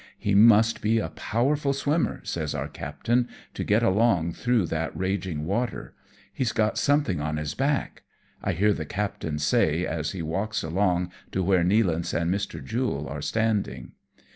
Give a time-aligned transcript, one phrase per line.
[0.17, 5.45] "He must be a powerful swimmer," says our captain," to get along through that raging
[5.45, 5.93] water.
[6.33, 8.01] He's got something on his back,"
[8.43, 12.65] I hear the captain say as he walks along to where Nealance and Mr.
[12.65, 13.91] Jule are standing.